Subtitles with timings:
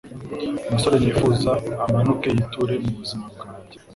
[0.67, 1.51] umusore nifuza
[1.85, 3.77] amanuke yiture mu buzima bwange